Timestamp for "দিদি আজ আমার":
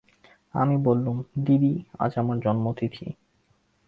1.45-2.37